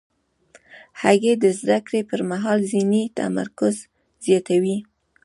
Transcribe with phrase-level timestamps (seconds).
[1.01, 3.75] هګۍ د زده کړې پر مهال ذهني تمرکز
[4.25, 4.77] زیاتوي.